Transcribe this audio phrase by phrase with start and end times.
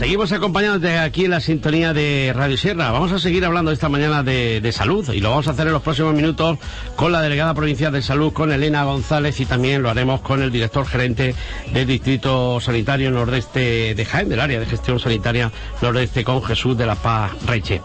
[0.00, 2.90] Seguimos acompañándote aquí en la sintonía de Radio Sierra.
[2.90, 5.74] Vamos a seguir hablando esta mañana de, de, salud y lo vamos a hacer en
[5.74, 6.58] los próximos minutos
[6.96, 10.50] con la delegada provincial de salud, con Elena González y también lo haremos con el
[10.50, 11.34] director gerente
[11.74, 15.52] del Distrito Sanitario Nordeste de Jaén, del área de gestión sanitaria
[15.82, 17.82] Nordeste, con Jesús de la Paz Reche.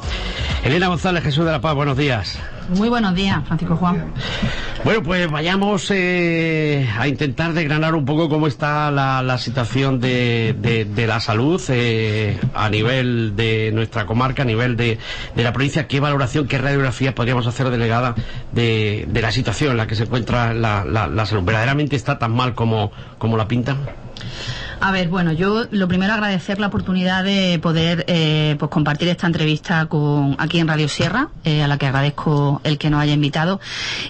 [0.64, 2.40] Elena González, Jesús de la Paz, buenos días.
[2.70, 4.12] Muy buenos días, Francisco Juan.
[4.84, 10.56] Bueno, pues vayamos eh, a intentar desgranar un poco cómo está la, la situación de,
[10.60, 14.98] de, la salud eh, a nivel de nuestra comarca, a nivel de,
[15.36, 15.88] de, la provincia.
[15.88, 18.16] ¿Qué valoración, qué radiografía podríamos hacer delegada
[18.52, 21.44] de, la situación en la que se encuentra la salud?
[21.44, 23.78] ¿Verdaderamente está tan mal como, como la pintan?
[24.86, 29.26] A ver, bueno, yo lo primero agradecer la oportunidad de poder eh, pues compartir esta
[29.26, 33.14] entrevista con aquí en Radio Sierra, eh, a la que agradezco el que nos haya
[33.14, 33.60] invitado.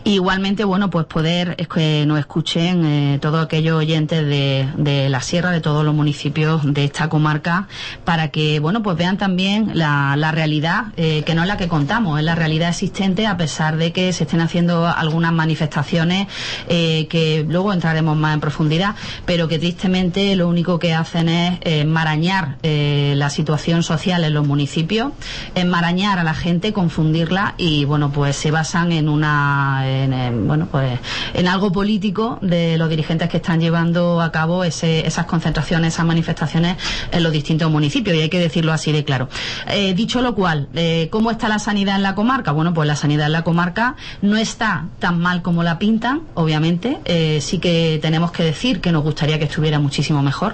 [0.04, 5.22] igualmente, bueno, pues poder es que nos escuchen eh, todos aquellos oyentes de, de, la
[5.22, 7.70] Sierra, de todos los municipios de esta comarca,
[8.04, 11.70] para que, bueno, pues vean también la, la realidad, eh, que no es la que
[11.70, 16.28] contamos, es la realidad existente, a pesar de que se estén haciendo algunas manifestaciones
[16.68, 18.96] que luego entraremos más en profundidad,
[19.26, 24.34] pero que tristemente lo único que hacen es eh, enmarañar eh, la situación social en
[24.34, 25.12] los municipios,
[25.54, 30.68] enmarañar a la gente, confundirla y bueno pues se basan en una en, en, bueno
[30.72, 31.00] pues
[31.34, 36.06] en algo político de los dirigentes que están llevando a cabo ese, esas concentraciones, esas
[36.06, 36.78] manifestaciones
[37.12, 39.30] en los distintos municipios y hay que decirlo así de claro.
[39.68, 40.68] Eh, dicho lo cual,
[41.12, 42.52] ¿cómo está la sanidad en la comarca?
[42.52, 47.40] Bueno pues la sanidad en la comarca no está tan mal como la pintan, obviamente,
[47.42, 50.45] sí que tenemos que decir que nos gustaría que estuviera muchísimo mejor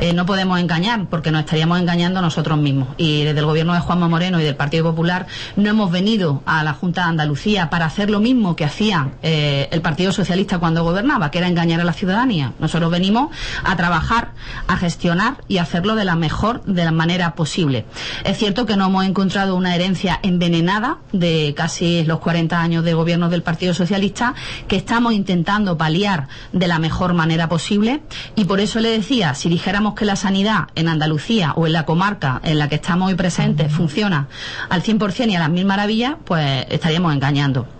[0.00, 2.88] eh, no podemos engañar porque nos estaríamos engañando nosotros mismos.
[2.96, 6.62] Y desde el gobierno de Juanma Moreno y del Partido Popular no hemos venido a
[6.62, 10.84] la Junta de Andalucía para hacer lo mismo que hacía eh, el Partido Socialista cuando
[10.84, 12.52] gobernaba, que era engañar a la ciudadanía.
[12.58, 13.30] Nosotros venimos
[13.64, 14.32] a trabajar,
[14.66, 17.84] a gestionar y a hacerlo de la mejor de la manera posible.
[18.24, 22.94] Es cierto que no hemos encontrado una herencia envenenada de casi los 40 años de
[22.94, 24.34] gobierno del Partido Socialista
[24.68, 28.02] que estamos intentando paliar de la mejor manera posible
[28.34, 31.84] y por eso le decía si dijéramos que la sanidad en Andalucía o en la
[31.84, 34.28] comarca en la que estamos hoy presentes funciona
[34.68, 37.75] al 100% y a las mil maravillas, pues estaríamos engañando.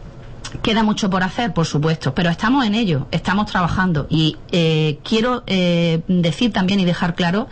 [0.62, 5.42] Queda mucho por hacer, por supuesto, pero estamos en ello, estamos trabajando y eh, quiero
[5.46, 7.48] eh, decir también y dejar claro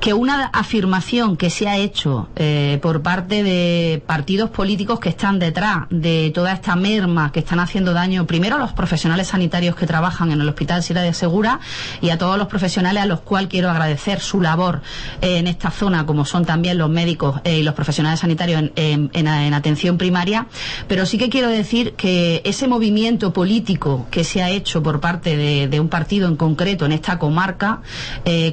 [0.00, 5.38] que una afirmación que se ha hecho eh, por parte de partidos políticos que están
[5.38, 9.86] detrás de toda esta merma que están haciendo daño primero a los profesionales sanitarios que
[9.86, 11.60] trabajan en el Hospital Sierra de Segura
[12.00, 14.82] y a todos los profesionales a los cuales quiero agradecer su labor
[15.22, 19.98] eh, en esta zona, como son también los médicos y los profesionales sanitarios en, atención
[19.98, 20.46] primaria.
[20.88, 25.36] Pero sí que quiero decir que ese movimiento político que se ha hecho por parte
[25.36, 27.82] de, un partido en concreto en esta comarca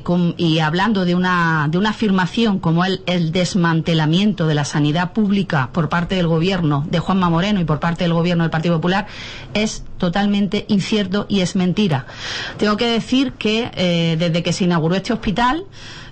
[0.04, 5.14] con, y hablando de una de una afirmación como el, el, desmantelamiento de la sanidad
[5.14, 8.76] pública por parte del gobierno de Juanma Moreno y por parte del gobierno del Partido
[8.76, 9.08] Popular
[9.54, 12.08] es totalmente incierto y es mentira.
[12.58, 15.64] Tengo que decir que eh, desde que se inauguró este hospital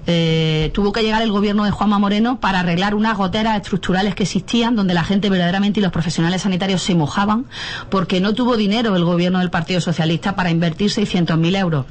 [0.07, 4.23] eh, tuvo que llegar el gobierno de Juanma Moreno para arreglar unas goteras estructurales que
[4.23, 7.47] existían donde la gente verdaderamente y los profesionales sanitarios se mojaban
[7.89, 11.85] porque no tuvo dinero el gobierno del Partido Socialista para invertir 600.000 euros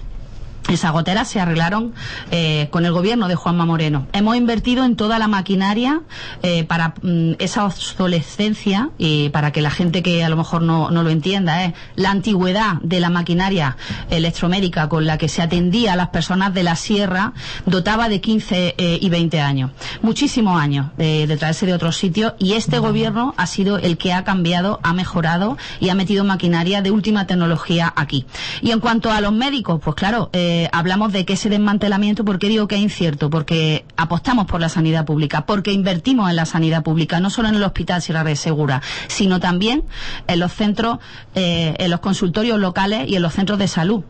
[0.68, 1.94] esas goteras se arreglaron
[2.30, 4.06] eh, con el gobierno de Juanma Moreno.
[4.12, 6.02] Hemos invertido en toda la maquinaria
[6.42, 10.90] eh, para mm, esa obsolescencia y para que la gente que a lo mejor no,
[10.90, 13.76] no lo entienda, es eh, la antigüedad de la maquinaria
[14.10, 17.32] electromédica con la que se atendía a las personas de la sierra
[17.66, 19.70] dotaba de 15 y 20 años.
[20.02, 24.24] Muchísimos años de traerse de otros sitios y este gobierno ha sido el que ha
[24.24, 28.26] cambiado, ha mejorado y ha metido maquinaria de última tecnología aquí.
[28.62, 32.38] Y en cuanto a los médicos, pues claro, eh, hablamos de que ese desmantelamiento, ¿por
[32.38, 33.30] qué digo que es incierto?
[33.30, 37.54] Porque apostamos por la sanidad pública, porque invertimos en la sanidad pública, no solo en
[37.54, 39.84] el hospital Sierra de Segura, sino también
[40.26, 40.98] en los centros,
[41.34, 44.04] eh, en los consultorios locales y en los centros de salud.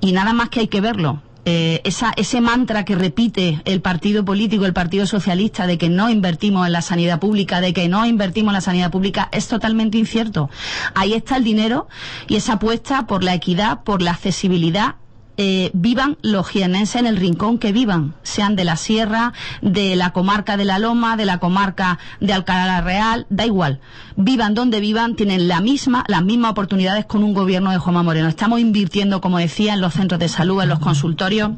[0.00, 1.22] Y nada más que hay que verlo.
[1.46, 6.08] Eh, esa, ese mantra que repite el partido político, el Partido Socialista, de que no
[6.08, 9.98] invertimos en la sanidad pública, de que no invertimos en la sanidad pública, es totalmente
[9.98, 10.48] incierto.
[10.94, 11.86] Ahí está el dinero
[12.28, 14.96] y esa apuesta por la equidad, por la accesibilidad
[15.36, 19.32] eh, vivan los jienenses en el rincón que vivan, sean de la sierra,
[19.62, 23.80] de la comarca de la Loma, de la comarca de Alcalá Real, da igual.
[24.16, 28.28] Vivan donde vivan, tienen la misma, las mismas oportunidades con un gobierno de Juanma Moreno.
[28.28, 31.50] Estamos invirtiendo, como decía, en los centros de salud, en los consultorios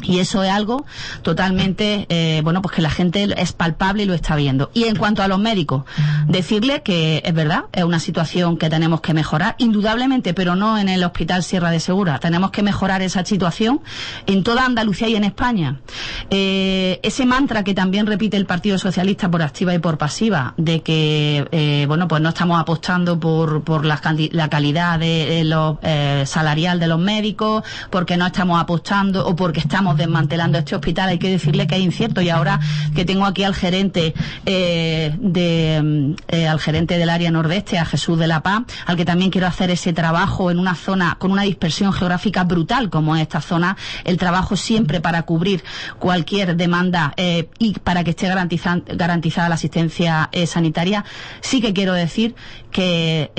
[0.00, 0.86] Y eso es algo
[1.22, 4.70] totalmente, eh, bueno, pues que la gente es palpable y lo está viendo.
[4.72, 5.84] Y en cuanto a los médicos,
[6.26, 10.88] decirle que es verdad, es una situación que tenemos que mejorar, indudablemente, pero no en
[10.88, 12.18] el Hospital Sierra de Segura.
[12.18, 13.80] Tenemos que mejorar esa situación
[14.26, 15.80] en toda Andalucía y en España.
[16.30, 20.80] Eh, ese mantra que también repite el Partido Socialista por activa y por pasiva, de
[20.80, 25.76] que, eh, bueno, pues no estamos apostando por, por la, calidad de, los,
[26.28, 31.18] salarial de los médicos, porque no estamos apostando o porque estamos desmantelando este hospital, hay
[31.18, 32.20] que decirle que es incierto.
[32.20, 32.60] Y ahora
[32.94, 34.14] que tengo aquí al gerente
[34.46, 39.04] eh, de, eh, al gerente del área nordeste, a Jesús de la Paz, al que
[39.04, 43.22] también quiero hacer ese trabajo en una zona con una dispersión geográfica brutal como es
[43.22, 45.64] esta zona, el trabajo siempre para cubrir
[45.98, 51.04] cualquier demanda eh, y para que esté garantizada la asistencia sanitaria,
[51.40, 52.34] sí que quiero decir
[52.70, 53.30] que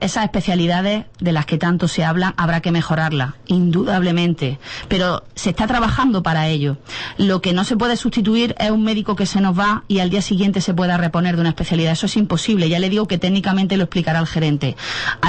[0.00, 4.58] esas especialidades de las que tanto se habla habrá que mejorarlas, indudablemente.
[4.88, 6.76] Pero se está trabajando para ello.
[7.16, 10.10] Lo que no se puede sustituir es un médico que se nos va y al
[10.10, 11.92] día siguiente se pueda reponer de una especialidad.
[11.92, 12.68] Eso es imposible.
[12.68, 14.76] Ya le digo que técnicamente lo explicará el gerente.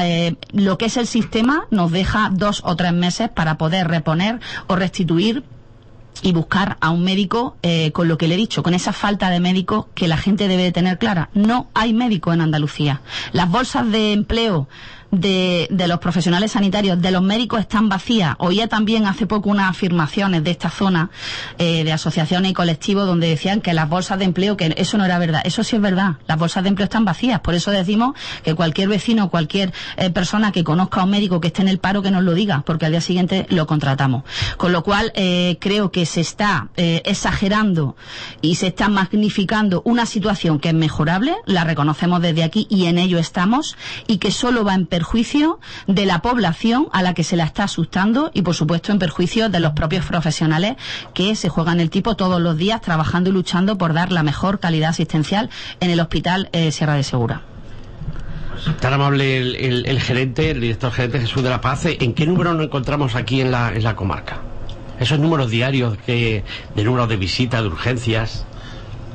[0.02, 4.40] Eh, lo que es el sistema nos deja dos o tres meses para poder reponer
[4.68, 5.44] o restituir
[6.22, 9.30] y buscar a un médico eh, con lo que le he dicho, con esa falta
[9.30, 11.30] de médicos que la gente debe de tener clara.
[11.34, 13.02] No hay médico en Andalucía.
[13.34, 14.68] Las bolsas de empleo
[15.12, 18.36] de, los profesionales sanitarios, de los médicos están vacías.
[18.40, 21.10] Oía también hace poco unas afirmaciones de esta zona
[21.58, 25.06] eh, de asociaciones y colectivos donde decían que las bolsas de empleo, que eso no
[25.06, 25.42] era verdad.
[25.46, 26.16] Eso sí es verdad.
[26.28, 27.40] Las bolsas de empleo están vacías.
[27.40, 31.48] Por eso decimos que cualquier vecino, cualquier eh, persona que conozca a un médico que
[31.48, 34.24] esté en el paro, que nos lo diga, porque al día siguiente lo contratamos.
[34.58, 37.96] Con lo cual, eh, creo que se está exagerando
[38.42, 42.98] y se está magnificando una situación que es mejorable, la reconocemos desde aquí y en
[42.98, 43.78] ello estamos,
[44.08, 47.44] y que solo va a empezar perjuicio de la población a la que se la
[47.44, 50.76] está asustando y, por supuesto, en perjuicio de los propios profesionales
[51.14, 54.60] que se juegan el tipo todos los días trabajando y luchando por dar la mejor
[54.60, 55.52] calidad asistencial
[55.82, 57.44] en el Hospital eh, Sierra de Segura.
[58.80, 61.86] Tan amable el, gerente, el director gerente Jesús de la Paz.
[61.86, 64.40] ¿En qué número nos encontramos aquí en la, en la comarca?
[65.00, 66.44] Esos números diarios que,
[66.74, 68.46] de números de visitas, de urgencias.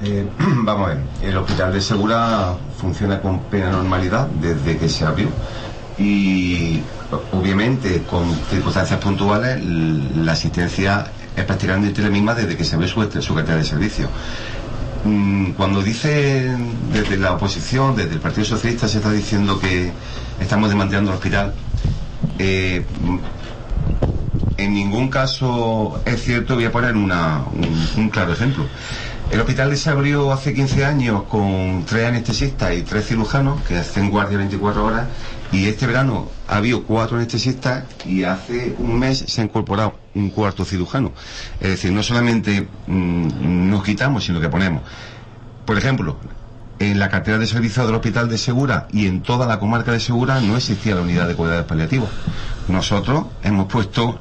[0.04, 5.04] Eh, vamos a ver, el Hospital de Segura funciona con plena normalidad desde que se
[5.04, 5.26] abrió
[5.98, 6.80] y
[7.32, 11.06] obviamente con circunstancias puntuales la asistencia
[11.36, 14.08] es prácticamente la misma desde que se ve su, su cartera de servicio.
[15.04, 16.54] Mm, cuando dice
[16.92, 19.90] desde la oposición, desde el Partido Socialista, se está diciendo que
[20.40, 21.54] estamos desmantelando el hospital,
[22.38, 22.84] eh,
[24.56, 27.42] en ningún caso es cierto, voy a poner una,
[27.96, 28.66] un, claro ejemplo.
[29.30, 34.10] El hospital se abrió hace 15 años con tres anestesistas y tres cirujanos que hacen
[34.10, 35.06] guardia 24 horas
[35.52, 40.30] y este verano ha habido cuatro anestesistas y hace un mes se ha incorporado un
[40.30, 41.12] cuarto cirujano.
[41.60, 44.82] Es decir, no solamente mm, nos quitamos, sino que ponemos.
[45.66, 46.16] Por ejemplo,
[46.78, 50.00] en la cartera de servicio del Hospital de Segura y en toda la comarca de
[50.00, 52.08] Segura no existía la unidad de cuidados paliativos.
[52.68, 54.20] Nosotros hemos puesto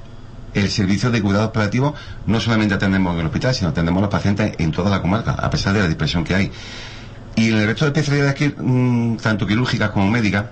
[0.53, 1.93] el servicio de cuidados paliativos,
[2.25, 5.31] no solamente atendemos en el hospital, sino atendemos a los pacientes en toda la comarca,
[5.31, 6.51] a pesar de la dispersión que hay.
[7.37, 10.47] Y en el resto de especialidades, mm, tanto quirúrgicas como médicas,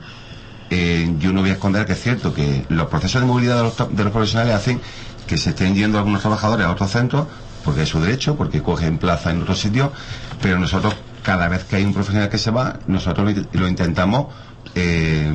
[0.70, 3.64] eh, yo no voy a esconder que es cierto que los procesos de movilidad de
[4.04, 4.80] los, profesionales hacen
[5.28, 7.28] que se estén yendo algunos trabajadores a otros centros,
[7.64, 9.90] porque es su derecho, porque cogen plaza en otros sitios,
[10.42, 14.28] pero nosotros, cada vez que hay un profesional que se va, nosotros lo, intentamos
[14.76, 15.32] eh,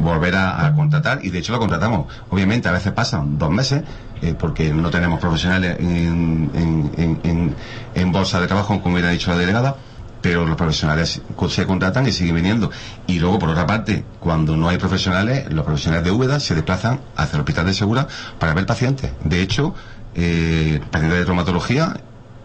[0.00, 2.06] volver a, contratar y de hecho lo contratamos.
[2.30, 3.82] Obviamente a veces pasan dos meses
[4.22, 7.54] eh, porque no tenemos profesionales en,
[7.94, 9.76] en, bolsa de trabajo, como hubiera dicho la delegada
[10.20, 12.70] pero los profesionales se contratan y siguen viniendo.
[13.06, 17.00] Y luego, por otra parte, cuando no hay profesionales, los profesionales de Úbeda se desplazan
[17.16, 18.06] hacia el hospital de Segura
[18.38, 19.12] para ver pacientes.
[19.24, 19.74] De hecho,
[20.14, 22.00] eh, pacientes de traumatología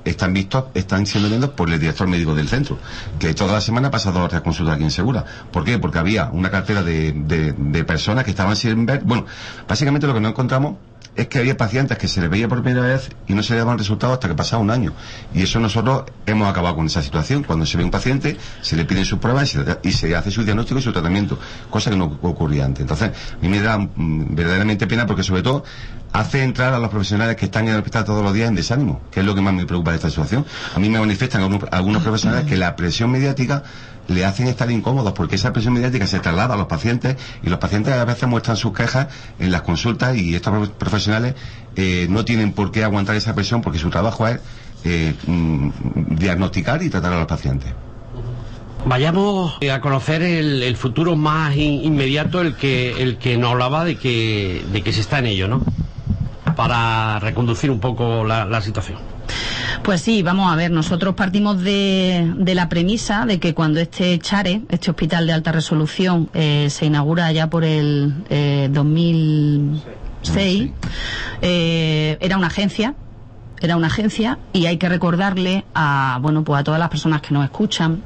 [0.05, 2.77] están vistos, están siendo vistos por el director médico del centro,
[3.17, 5.25] que toda la semana ha pasado otras consultas aquí en Segura.
[5.51, 5.79] ¿Por qué?
[5.79, 9.01] Porque había una cartera de, de personas que estaban sin ver.
[9.03, 9.25] Bueno,
[9.67, 10.75] básicamente lo que no encontramos
[11.15, 13.59] es que había pacientes que se les veía por primera vez y no se le
[13.59, 14.93] daban resultados hasta que pasaba un año.
[15.33, 17.43] Y eso nosotros hemos acabado con esa situación.
[17.43, 20.79] Cuando se ve un paciente, se le piden sus pruebas y se, hace su diagnóstico
[20.79, 22.81] y su tratamiento, cosa que no ocurría antes.
[22.81, 25.63] Entonces, a mí me da mm, verdaderamente pena porque sobre todo
[26.13, 29.01] hace entrar a los profesionales que están en el hospital todos los días en desánimo,
[29.12, 30.45] que es lo que más me preocupa de esta situación.
[30.74, 33.63] A mí me manifiestan algunos profesionales que la presión mediática
[34.07, 37.59] le hacen estar incómodos porque esa presión mediática se traslada a los pacientes y los
[37.59, 39.07] pacientes a veces muestran sus quejas
[39.39, 41.35] en las consultas y estos profesionales
[41.75, 44.39] eh, no tienen por qué aguantar esa presión porque su trabajo es
[44.83, 45.69] eh, mm,
[46.15, 47.74] diagnosticar y tratar a los pacientes.
[48.85, 54.63] Vayamos a conocer el, futuro más inmediato, el que, el que nos hablaba de que,
[54.71, 55.63] de que se está en ello, ¿no?
[56.55, 58.97] Para reconducir un poco la, situación.
[59.83, 64.62] Pues sí, vamos a ver, nosotros partimos de, la premisa de que cuando este CHARE,
[64.69, 68.13] este hospital de alta resolución, eh, se inaugura ya por el
[68.71, 70.71] 2006,
[71.41, 72.95] eh, era una agencia
[73.62, 77.33] era una agencia y hay que recordarle a bueno pues a todas las personas que
[77.33, 78.03] nos escuchan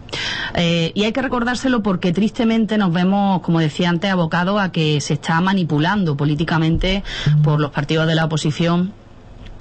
[0.53, 5.01] eh, y hay que recordárselo porque tristemente nos vemos como decía antes abocados a que
[5.01, 7.03] se está manipulando políticamente
[7.43, 8.93] por los partidos de la oposición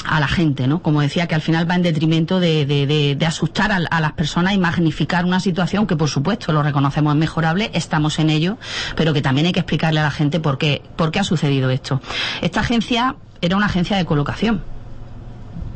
[0.05, 0.81] a la gente, ¿no?
[0.81, 4.59] Como decía, que al final va en detrimento de, de, asustar a, las personas y
[4.59, 8.59] magnificar una situación que, por supuesto, lo reconocemos es mejorable, estamos en ello,
[8.97, 11.69] pero que también hay que explicarle a la gente por qué, por qué ha sucedido
[11.71, 12.01] esto.
[12.41, 14.63] Esta agencia era una agencia de colocación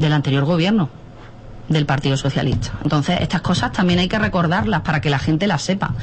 [0.03, 1.02] del anterior gobierno
[1.73, 2.73] del Partido Socialista.
[2.83, 5.95] Entonces, estas cosas también hay que recordarlas para que la gente las sepa.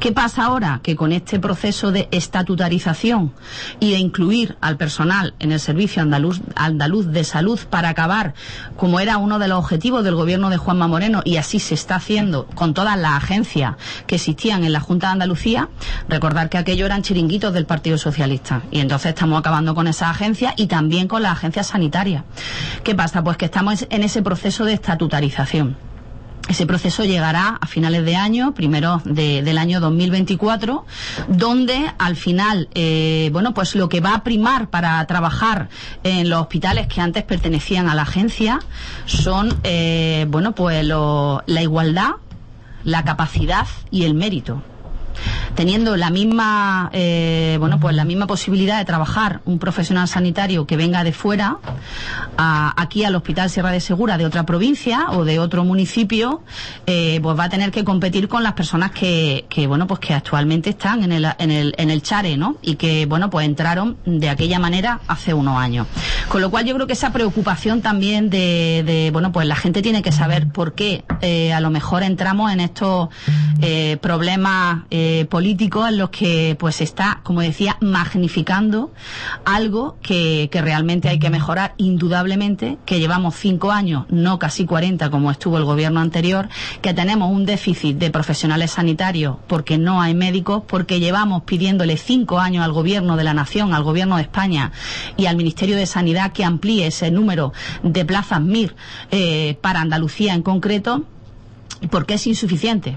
[0.00, 0.80] ¿Qué pasa ahora?
[0.82, 3.32] Que con este proceso de estatutarización
[3.80, 8.34] y de incluir al personal en el Servicio Andaluz, de Salud para acabar,
[8.76, 11.96] como era uno de los objetivos del gobierno de Juanma Moreno, y así se está
[11.96, 13.74] haciendo con todas las agencias
[14.06, 15.68] que existían en la Junta de Andalucía,
[16.08, 18.62] recordar que aquello eran chiringuitos del Partido Socialista.
[18.70, 22.24] Y entonces estamos acabando con esa agencia y también con las agencias sanitarias.
[22.84, 23.24] ¿Qué pasa?
[23.24, 25.07] Pues que estamos en ese proceso de estatutarización
[26.48, 30.86] ese proceso llegará a finales de año, primero del año 2024,
[31.28, 35.68] donde al final, eh, bueno, pues lo que va a primar para trabajar
[36.04, 38.60] en los hospitales que antes pertenecían a la agencia
[39.04, 42.12] son, eh, bueno, pues la igualdad,
[42.82, 44.62] la capacidad y el mérito
[45.54, 50.76] teniendo la misma, eh, bueno, pues la misma posibilidad de trabajar un profesional sanitario que
[50.76, 51.58] venga de fuera,
[52.36, 56.42] aquí al Hospital Sierra de Segura de otra provincia o de otro municipio,
[56.86, 60.14] eh, pues va a tener que competir con las personas que, que, bueno, pues que
[60.14, 62.56] actualmente están en el, en el, en el Chare, ¿no?
[62.62, 65.86] Y que, bueno, pues entraron de aquella manera hace unos años.
[66.28, 69.82] Con lo cual yo creo que esa preocupación también de, de bueno, pues la gente
[69.82, 73.08] tiene que saber por qué eh, a lo mejor entramos en estos
[74.00, 74.84] problemas
[75.28, 78.92] políticos en los que pues está, como decía, magnificando
[79.44, 85.10] algo que, que realmente hay que mejorar indudablemente, que llevamos cinco años, no casi cuarenta
[85.10, 86.48] como estuvo el gobierno anterior,
[86.80, 92.38] que tenemos un déficit de profesionales sanitarios porque no hay médicos, porque llevamos pidiéndole cinco
[92.38, 94.72] años al gobierno de la nación, al gobierno de España
[95.16, 98.74] y al Ministerio de Sanidad que amplíe ese número de plazas MIR
[99.10, 101.04] eh, para Andalucía en concreto,
[101.90, 102.96] porque es insuficiente.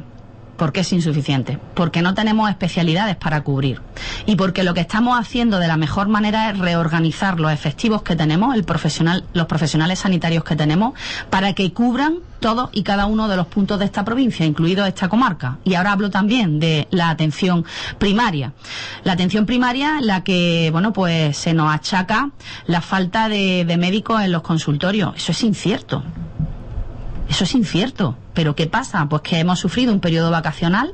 [0.62, 1.58] ¿Por qué es insuficiente?
[1.74, 3.82] Porque no tenemos especialidades para cubrir.
[4.28, 8.16] Y porque lo que estamos haciendo de la mejor manera es reorganizar los efectivos que
[8.16, 10.94] tenemos, el profesional, los profesionales sanitarios que tenemos,
[11.32, 15.10] para que cubran todos y cada uno de los puntos de esta provincia, incluido esta
[15.10, 15.58] comarca.
[15.64, 17.66] Y ahora hablo también de la atención
[17.98, 18.54] primaria.
[19.04, 22.30] La atención primaria, la que, bueno, pues se nos achaca
[22.68, 25.16] la falta de, de médicos en los consultorios.
[25.16, 26.04] Eso es incierto.
[27.32, 28.18] Eso es incierto.
[28.34, 29.08] Pero ¿qué pasa?
[29.08, 30.94] Pues que hemos sufrido un periodo vacacional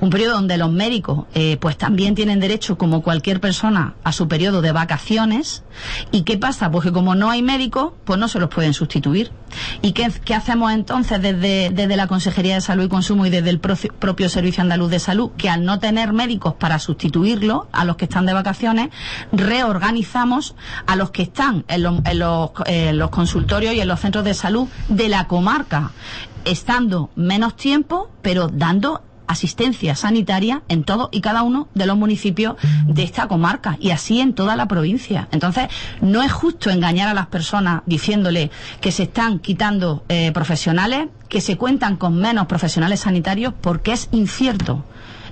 [0.00, 4.28] un periodo donde los médicos eh, pues también tienen derecho como cualquier persona a su
[4.28, 5.62] periodo de vacaciones.
[6.10, 9.30] Y qué pasa pues que como no hay médicos pues no se los pueden sustituir.
[9.82, 13.60] Y qué, hacemos entonces desde, desde la Consejería de Salud y Consumo y desde el
[13.60, 18.04] propio Servicio Andaluz de Salud que al no tener médicos para sustituirlos a los que
[18.06, 18.90] están de vacaciones
[19.32, 20.54] reorganizamos
[20.86, 22.18] a los que están en
[22.98, 25.92] los consultorios y en los centros de salud de la comarca
[26.44, 29.02] estando menos tiempo pero dando
[29.34, 34.20] asistencia sanitaria en todo y cada uno de los municipios de esta comarca y así
[34.20, 35.28] en toda la provincia.
[35.30, 35.68] Entonces,
[36.00, 38.50] no es justo engañar a las personas diciéndole
[38.80, 44.08] que se están quitando eh, profesionales, que se cuentan con menos profesionales sanitarios, porque es
[44.12, 44.84] incierto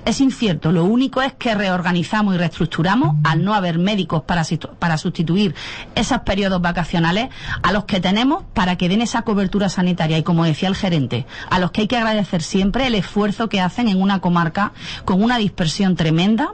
[0.05, 0.71] es incierto.
[0.71, 4.43] Lo único es que reorganizamos y reestructuramos al no haber médicos para,
[4.79, 5.55] para sustituir
[5.95, 7.29] esos periodos vacacionales
[7.61, 10.17] a los que tenemos para que den esa cobertura sanitaria.
[10.17, 13.61] Y como decía el gerente, a los que hay que agradecer siempre el esfuerzo que
[13.61, 14.73] hacen en una comarca
[15.05, 16.53] con una dispersión tremenda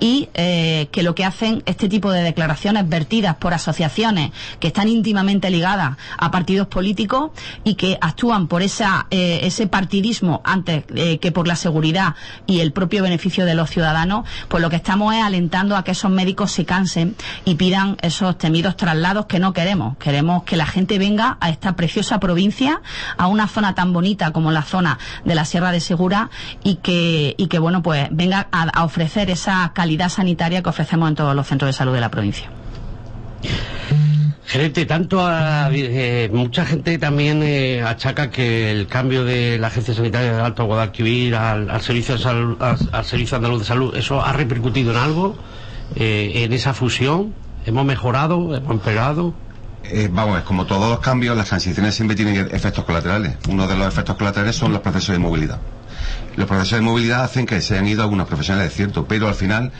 [0.00, 4.88] y eh, que lo que hacen este tipo de declaraciones vertidas por asociaciones que están
[4.88, 7.30] íntimamente ligadas a partidos políticos
[7.64, 12.14] y que actúan por eh, ese partidismo antes eh, que por la seguridad
[12.46, 15.92] y el propio beneficio de los ciudadanos, pues lo que estamos es alentando a que
[15.92, 17.14] esos médicos se cansen
[17.44, 19.96] y pidan esos temidos traslados que no queremos.
[19.98, 22.80] Queremos que la gente venga a esta preciosa provincia,
[23.16, 26.30] a una zona tan bonita como la zona de la Sierra de Segura
[26.64, 31.14] y que, y que bueno, pues venga a ofrecer esa calidad sanitaria que ofrecemos en
[31.14, 32.50] todos los centros de salud de la provincia.
[34.48, 40.32] Gerente, tanto eh, mucha gente también eh, achaca que el cambio de la Agencia Sanitaria
[40.32, 44.32] de Alto Guadalquivir al, al servicio de salud, al, Servicio Andaluz de Salud, ¿eso ha
[44.32, 45.36] repercutido en algo?
[45.96, 47.34] Eh, en esa fusión?
[47.66, 48.56] ¿Hemos mejorado?
[48.56, 49.34] ¿Hemos empeorado?
[50.12, 53.34] Vamos, como todos los cambios, las transiciones siempre tienen efectos colaterales.
[53.50, 55.58] Uno de los efectos colaterales son los procesos de movilidad.
[56.36, 59.34] Los procesos de movilidad hacen que se han ido algunos profesionales, es cierto, pero al
[59.34, 59.72] final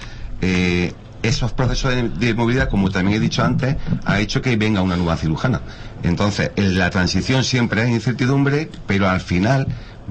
[1.23, 5.17] esos procesos de, movilidad, como también he dicho antes, ha hecho que venga una nueva
[5.17, 5.61] cirujana.
[6.03, 9.67] Entonces, la transición siempre es incertidumbre, pero al final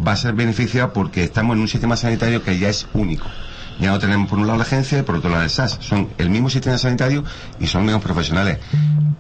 [0.06, 3.26] va a ser beneficiada porque estamos en un sistema sanitario que ya es único.
[3.80, 5.78] Ya no tenemos por un lado la agencia y por otro lado el SAS.
[5.82, 7.24] Son el mismo sistema sanitario
[7.60, 8.58] y son menos profesionales.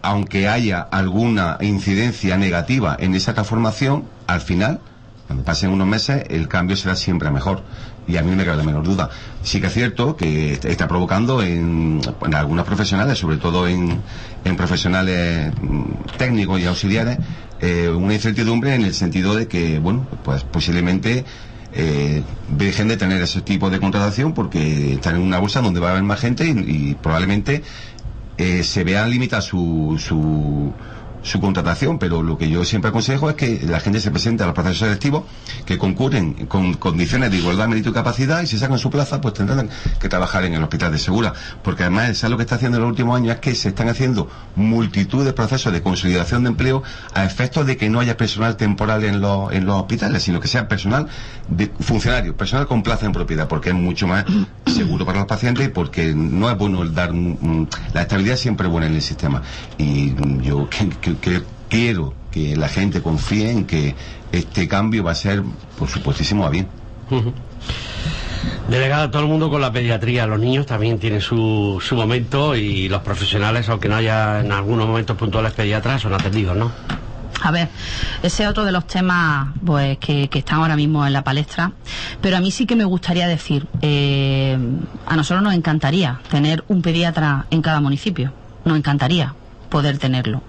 [0.01, 4.79] Aunque haya alguna incidencia negativa en esa transformación, al final,
[5.27, 7.63] cuando pasen unos meses, el cambio será siempre mejor
[8.07, 9.09] y a mí me cabe la menor duda.
[9.43, 14.01] Sí que es cierto que está provocando en, en algunos profesionales, sobre todo en,
[14.45, 17.17] en profesionales mm, técnicos y auxiliares,
[17.59, 21.25] eh, una incertidumbre en el sentido de que, bueno, pues posiblemente
[21.73, 25.89] eh, dejen de tener ese tipo de contratación porque están en una bolsa donde va
[25.89, 27.63] a haber más gente y, probablemente
[28.37, 30.71] eh, se vean limitadas su, su
[31.21, 34.45] su contratación, pero lo que yo siempre aconsejo es que la gente se presente a
[34.45, 35.23] los procesos selectivos,
[35.65, 39.33] que concurren con condiciones de igualdad, mérito y capacidad, y si sacan su plaza, pues
[39.33, 39.69] tendrán
[39.99, 41.33] que trabajar en el hospital de Segura.
[41.63, 43.35] Porque además, ¿sabes lo que está haciendo en los últimos años?
[43.35, 46.83] Es que se están haciendo multitud de procesos de consolidación de empleo
[47.13, 50.47] a efectos de que no haya personal temporal en los, en los hospitales, sino que
[50.47, 51.07] sea personal
[51.49, 54.25] de funcionario, personal con plaza en propiedad, porque es mucho más
[54.65, 57.11] seguro para los pacientes y porque no es bueno dar
[57.93, 59.41] la estabilidad siempre es buena en el sistema.
[59.77, 63.95] Y yo que que quiero que la gente confíe en que
[64.31, 65.41] este cambio va a ser,
[65.77, 66.67] por supuestísimo, a bien.
[68.69, 72.89] Delegada, todo el mundo con la pediatría, los niños también tienen su, su momento y
[72.89, 76.71] los profesionales, aunque no haya en algunos momentos puntuales pediatras, son atendidos, ¿no?
[77.41, 77.69] A ver,
[78.23, 81.71] ese es otro de los temas pues, que, están ahora mismo en la palestra,
[82.19, 84.57] pero a mí sí que me gustaría decir, eh,
[85.05, 88.33] a nosotros nos encantaría tener un pediatra en cada municipio,
[88.65, 89.33] nos encantaría,
[89.67, 90.41] poder tenerlo.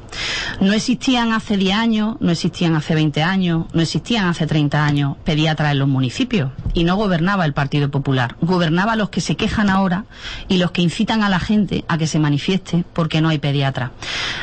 [0.60, 5.16] No existían hace 10 años, no existían hace 20 años, no existían hace 30 años
[5.24, 8.36] pediatras en los municipios y no gobernaba el Partido Popular.
[8.40, 10.04] Gobernaba los que se quejan ahora
[10.48, 13.92] y los que incitan a la gente a que se manifieste porque no hay pediatra.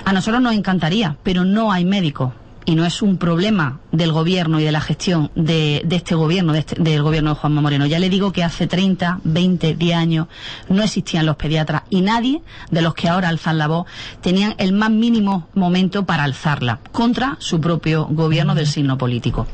[0.06, 2.34] A nosotros nos encantaría, pero no hay médicos
[2.66, 6.82] y no es un problema del gobierno y de la gestión de, este gobierno, este,
[6.82, 7.86] del gobierno de Juanma Moreno.
[7.86, 10.28] Ya le digo que hace 30, 20, 10 años
[10.68, 13.86] no existían los pediatras y nadie de los que ahora alzan la voz
[14.22, 19.48] tenían el más mínimo momento para alzarla contra su propio gobierno del signo político.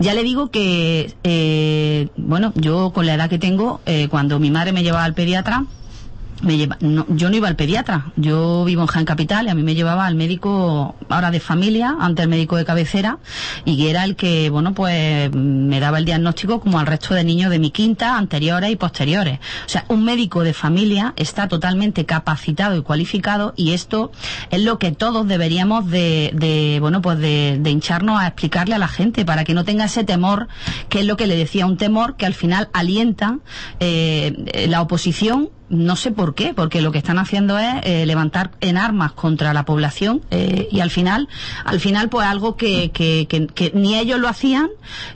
[0.00, 4.50] Ya le digo que, eh, bueno, yo con la edad que tengo, eh, cuando mi
[4.50, 5.64] madre me llevaba al pediatra,
[6.42, 9.62] me lleva, yo no iba al pediatra, yo vivo en Jaén Capital y a mí
[9.62, 13.18] me llevaba al médico ahora de familia, ante el médico de cabecera,
[13.64, 17.24] y que era el que, bueno, pues me daba el diagnóstico como al resto de
[17.24, 19.38] niños de mi quinta, anteriores y posteriores.
[19.64, 24.12] O sea, un médico de familia está totalmente capacitado y cualificado y esto
[24.50, 28.78] es lo que todos deberíamos de, de bueno, pues de, de hincharnos a explicarle a
[28.78, 30.48] la gente para que no tenga ese temor,
[30.88, 33.38] que es lo que le decía, un temor que al final alienta
[33.80, 38.52] eh, la oposición no sé por qué, porque lo que están haciendo es eh, levantar
[38.60, 41.28] en armas contra la población eh, y al final,
[41.64, 44.68] al final pues algo que, que, que, ni ellos lo hacían,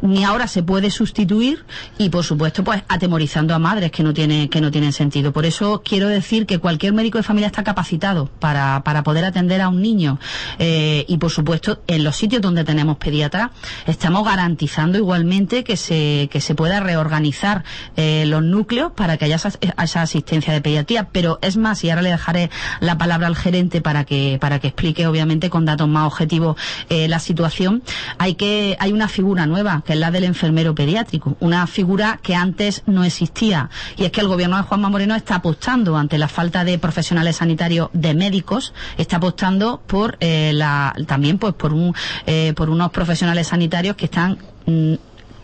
[0.03, 1.65] ni ahora se puede sustituir
[1.99, 5.33] y por supuesto pues atemorizando a madres que no tiene, que no tienen sentido.
[5.33, 9.61] Por eso quiero decir que cualquier médico de familia está capacitado para, para poder atender
[9.61, 10.19] a un niño
[10.59, 13.51] eh, y por supuesto en los sitios donde tenemos pediatras
[13.87, 17.65] estamos garantizando igualmente que se, que se pueda reorganizar
[17.97, 22.11] los núcleos para que haya esa asistencia de pediatría, pero es más, y ahora le
[22.11, 22.51] dejaré
[22.81, 26.57] la palabra al gerente para que, para que explique, obviamente, con datos más objetivos
[26.89, 27.83] eh, la situación,
[28.19, 32.35] hay que, hay una figura nueva, que es la del enfermero pediátrico, una figura que
[32.35, 36.29] antes no existía, y es que el gobierno de Juanma Moreno está apostando ante la
[36.29, 41.95] falta de profesionales sanitarios, de médicos, está apostando por eh, la, también pues por un,
[42.27, 44.95] eh, por unos profesionales sanitarios que están mm,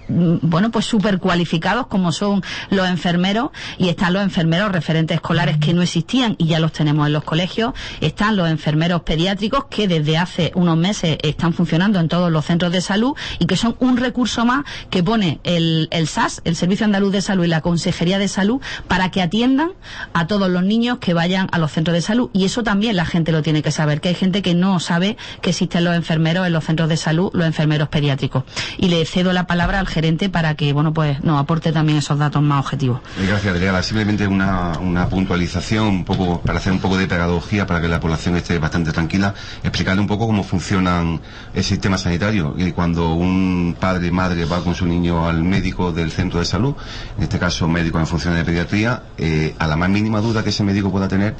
[0.08, 5.74] bueno, pues súper cualificados como son los enfermeros y están los enfermeros referentes escolares que
[5.74, 10.18] no existían y ya los tenemos en los colegios, están los enfermeros pediátricos que desde
[10.18, 13.96] hace unos meses están funcionando en todos los centros de salud y que son un
[13.96, 18.18] recurso más que pone el, el SAS, el Servicio Andaluz de Salud y la Consejería
[18.18, 19.72] de Salud para que atiendan
[20.12, 23.04] a todos los niños que vayan a los centros de salud y eso también la
[23.04, 26.46] gente lo tiene que saber, que hay gente que no sabe que existen los enfermeros
[26.46, 28.44] en los centros de salud, los enfermeros pediátricos.
[28.78, 29.86] Y le cedo la palabra al
[30.30, 33.00] para que bueno pues nos aporte también esos datos más objetivos.
[33.16, 33.82] Gracias, Adriana.
[33.82, 37.98] Simplemente una, una puntualización, un poco para hacer un poco de pedagogía para que la
[37.98, 41.20] población esté bastante tranquila, explicarle un poco cómo funcionan
[41.54, 42.54] el sistema sanitario.
[42.58, 46.74] Y cuando un padre madre va con su niño al médico del centro de salud,
[47.16, 50.50] en este caso médico en función de pediatría, eh, a la más mínima duda que
[50.50, 51.34] ese médico pueda tener,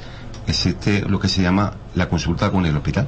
[0.47, 3.07] existe lo que se llama la consulta con el hospital.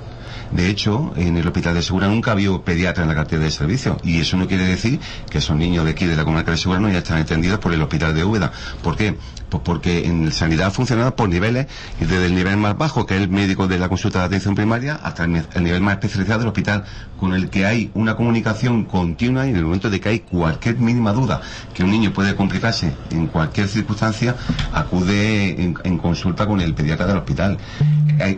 [0.52, 3.98] De hecho, en el Hospital de Segura nunca había pediatra en la cartera de servicio.
[4.04, 6.80] Y eso no quiere decir que esos niños de aquí, de la comarca de Segura,
[6.80, 8.52] no ya están atendidos por el Hospital de Úbeda.
[8.82, 9.16] ¿Por qué?
[9.50, 11.68] Pues porque en sanidad funciona por niveles,
[12.00, 14.56] y desde el nivel más bajo, que es el médico de la consulta de atención
[14.56, 15.32] primaria, hasta el,
[15.64, 16.84] nivel más especializado del hospital,
[17.20, 20.78] con el que hay una comunicación continua y en el momento de que hay cualquier
[20.78, 21.42] mínima duda
[21.74, 24.36] que un niño puede complicarse en cualquier circunstancia,
[24.72, 27.58] acude en, consulta con el pediatra del hospital.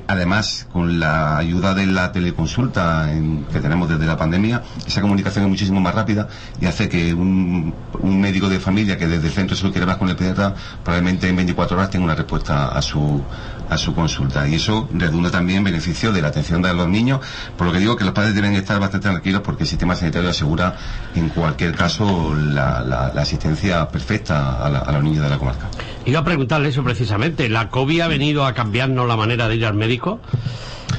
[0.08, 3.10] además, con la ayuda de la teleconsulta
[3.52, 6.28] que tenemos desde la pandemia, esa comunicación es muchísimo más rápida
[6.60, 9.98] y hace que un, médico de familia que desde el centro se lo quiere más
[9.98, 13.22] con el pediatra, probablemente en 24 horas tenga una respuesta a su,
[13.70, 14.48] a su consulta.
[14.48, 17.20] Y eso redunda también en beneficio de la atención de los niños,
[17.58, 20.30] por lo que digo que los padres deben estar bastante tranquilos porque el sistema sanitario
[20.30, 20.76] asegura
[21.16, 25.70] en cualquier caso la, asistencia perfecta a, a, los niños de la comarca.
[26.06, 27.50] Iba a preguntarle eso precisamente.
[27.50, 30.20] ¿La COVID ha venido a cambiarnos la manera de ir al médico?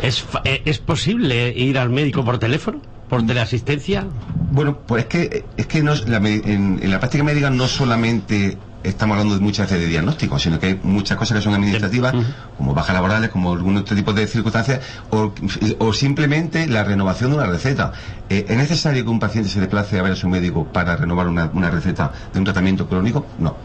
[0.03, 2.81] ¿Es, eh, ¿Es posible ir al médico por teléfono?
[3.09, 4.05] ¿Por teleasistencia?
[4.51, 9.37] Bueno, pues es que, es que no, en, la práctica médica no solamente estamos hablando
[9.37, 12.15] de muchas veces de diagnóstico, sino que hay muchas cosas que son administrativas,
[12.59, 17.47] como bajas laborales, como algún otro tipo de circunstancias, o, simplemente la renovación de una
[17.47, 17.93] receta.
[18.29, 21.29] Eh, ¿Es necesario que un paciente se desplace a ver a su médico para renovar
[21.29, 23.27] una, una receta de un tratamiento crónico?
[23.39, 23.57] No.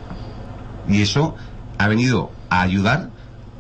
[0.87, 1.35] Y eso
[1.79, 3.09] ha venido a ayudar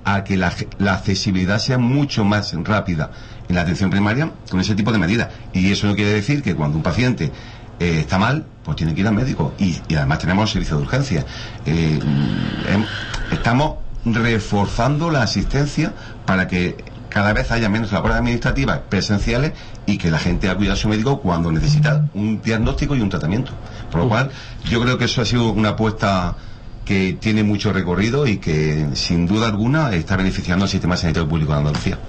[0.07, 0.53] a que la,
[0.89, 3.11] accesibilidad sea mucho más rápida
[3.49, 5.27] en la atención primaria con ese tipo de medidas.
[5.51, 7.29] Y eso no quiere decir que cuando un paciente
[7.77, 9.53] eh, está mal, pues tiene que ir al médico.
[9.59, 11.25] Y, además tenemos servicio de urgencia.
[11.65, 11.99] Eh,
[12.69, 12.85] em,
[13.33, 15.93] estamos reforzando la asistencia
[16.25, 16.77] para que
[17.09, 19.51] cada vez haya menos labores administrativas presenciales
[19.85, 23.51] y que la gente acuda a su médico cuando necesita un diagnóstico y un tratamiento.
[23.91, 24.31] Por lo cual,
[24.69, 26.37] yo creo que eso ha sido una apuesta
[26.87, 31.51] que tiene mucho recorrido y que sin duda alguna está beneficiando al sistema sanitario público
[31.51, 31.99] de Andalucía.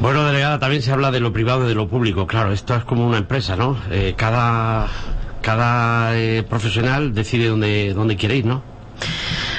[0.00, 2.26] Bueno, delegada, también se habla de lo privado y de lo público.
[2.26, 3.78] Claro, esto es como una empresa, ¿no?
[3.90, 4.88] Eh, cada
[5.46, 8.62] cada eh, profesional decide dónde, dónde quiere ir, ¿no?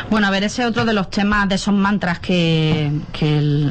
[0.09, 2.91] Bueno, a ver, ese es otro de los temas, de esos mantras que,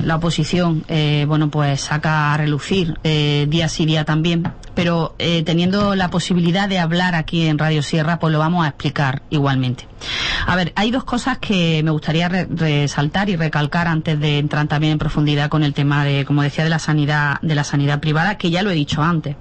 [0.05, 5.97] la oposición, eh, bueno, pues saca a relucir día sí día también pero eh, teniendo
[5.97, 9.89] la posibilidad de hablar aquí en Radio Sierra, pues lo vamos a explicar igualmente.
[10.49, 14.93] A ver, hay dos cosas que me gustaría resaltar y recalcar antes de entrar también
[14.93, 18.39] en profundidad con el tema de, como decía, de la sanidad, de la sanidad privada,
[18.39, 19.35] que ya lo he dicho antes.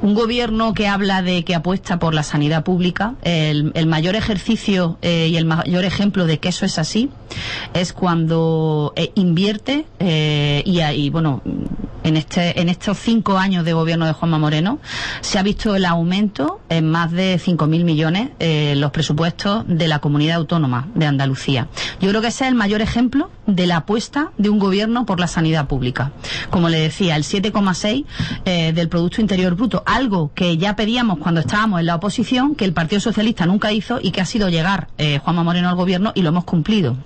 [0.00, 5.28] Un gobierno que habla de que apuesta por la sanidad pública, el, mayor ejercicio eh,
[5.30, 7.10] y el mayor ejemplo de que eso es así,
[7.74, 9.86] es cuando eh, invierte
[10.64, 11.42] y, y bueno,
[12.08, 14.78] en este, en estos cinco años de gobierno de Juanma Moreno
[15.20, 19.98] se ha visto el aumento en más de 5.000 millones eh, los presupuestos de la
[19.98, 21.68] comunidad autónoma de Andalucía.
[22.00, 25.20] Yo creo que ese es el mayor ejemplo de la apuesta de un gobierno por
[25.20, 26.12] la sanidad pública.
[26.50, 28.04] Como le decía, el 7,6
[28.44, 32.64] eh, del Producto Interior Bruto, algo que ya pedíamos cuando estábamos en la oposición, que
[32.64, 36.12] el Partido Socialista nunca hizo y que ha sido llegar eh, Juanma Moreno al gobierno
[36.14, 36.96] y lo hemos cumplido.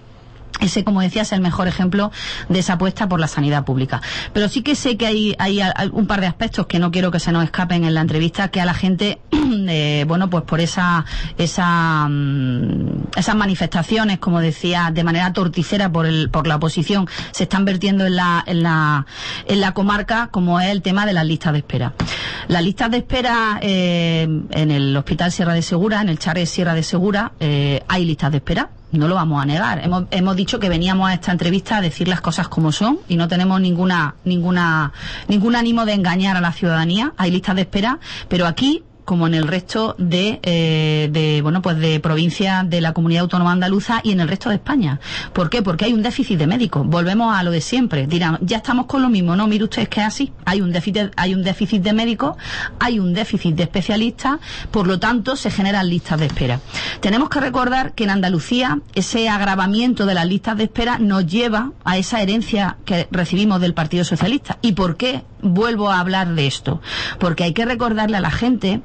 [0.61, 2.12] Ese, como decía, es el mejor ejemplo
[2.49, 4.01] de esa apuesta por la sanidad pública.
[4.33, 5.61] Pero sí que sé que hay, hay
[5.93, 8.61] un par de aspectos que no quiero que se nos escapen en la entrevista, que
[8.61, 11.05] a la gente, eh, bueno, pues por esa,
[11.38, 17.45] esa, mm, esas manifestaciones, como decía, de manera torticera por, el, por la oposición, se
[17.45, 19.07] están vertiendo en la, en la,
[19.47, 21.95] en la comarca, como es el tema de las listas de espera.
[22.49, 26.75] Las listas de espera eh, en el Hospital Sierra de Segura, en el Charre Sierra
[26.75, 29.81] de Segura, eh, hay listas de espera no lo vamos a negar.
[29.85, 33.16] Hemos, hemos dicho que veníamos a esta entrevista a decir las cosas como son y
[33.16, 34.92] no tenemos ninguna, ninguna,
[35.28, 37.12] ningún ánimo de engañar a la ciudadanía.
[37.16, 41.77] Hay listas de espera, pero aquí como en el resto de, eh, de, bueno pues
[41.77, 45.01] de provincias de la comunidad autónoma andaluza y en el resto de España.
[45.35, 45.61] ¿Por qué?
[45.61, 46.87] Porque hay un déficit de médicos.
[46.87, 48.07] Volvemos a lo de siempre.
[48.07, 49.37] Dirán, ya estamos con lo mismo.
[49.37, 50.33] No, mire usted, es que es así.
[50.46, 52.37] Hay un déficit, hay un déficit de médicos,
[52.81, 54.38] hay un déficit de especialistas,
[54.70, 56.61] por lo tanto se generan listas de espera.
[57.03, 61.72] Tenemos que recordar que en Andalucía ese agravamiento de las listas de espera nos lleva
[61.85, 64.57] a esa herencia que recibimos del Partido Socialista.
[64.62, 66.81] ¿Y por qué vuelvo a hablar de esto?
[67.18, 68.81] Porque hay que recordarle a la gente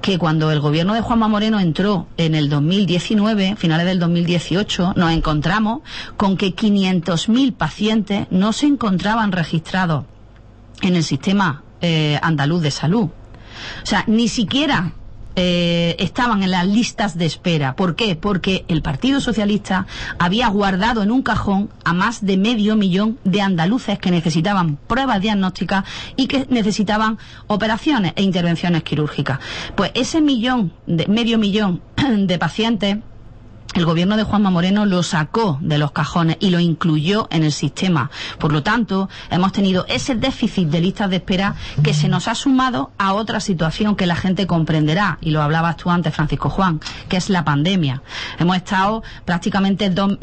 [0.00, 5.12] que cuando el gobierno de Juanma Moreno entró en el 2019, finales del 2018, nos
[5.12, 5.80] encontramos
[6.16, 10.04] con que 500.000 pacientes no se encontraban registrados
[10.82, 13.08] en el sistema eh, andaluz de salud.
[13.82, 14.92] O sea, ni siquiera
[15.36, 17.76] eh, estaban en las listas de espera.
[17.76, 18.16] ¿Por qué?
[18.16, 19.86] Porque el Partido Socialista
[20.18, 25.20] había guardado en un cajón a más de medio millón de andaluces que necesitaban pruebas
[25.20, 25.84] diagnósticas
[26.16, 29.38] y que necesitaban operaciones e intervenciones quirúrgicas.
[29.76, 31.82] Pues ese millón, de, medio millón
[32.26, 32.98] de pacientes
[33.78, 37.52] el gobierno de Juanma Moreno lo sacó de los cajones y lo incluyó en el
[37.52, 38.10] sistema.
[38.40, 42.34] Por lo tanto, hemos tenido ese déficit de listas de espera que se nos ha
[42.34, 46.80] sumado a otra situación que la gente comprenderá, y lo hablabas tú antes, Francisco Juan,
[47.08, 48.02] que es la pandemia.
[48.40, 50.16] Hemos estado prácticamente dos,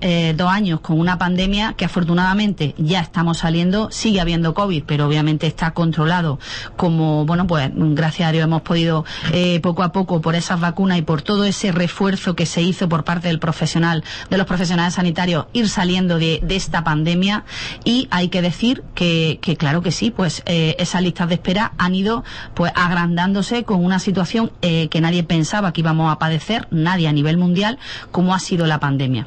[0.00, 5.46] eh, años con una pandemia que afortunadamente ya estamos saliendo, sigue habiendo COVID, pero obviamente
[5.46, 6.38] está controlado
[6.76, 10.98] como, bueno, pues gracias a Dios hemos podido eh, poco a poco por esas vacunas
[10.98, 14.94] y por todo ese refuerzo que se hizo por parte del profesional, de los profesionales
[14.94, 17.44] sanitarios, ir saliendo de, esta pandemia
[17.84, 21.94] y hay que decir que, claro que sí, pues eh, esas listas de espera han
[21.94, 27.08] ido pues agrandándose con una situación eh, que nadie pensaba que íbamos a padecer, nadie
[27.08, 27.78] a nivel mundial,
[28.10, 29.26] como ha sido la pandemia.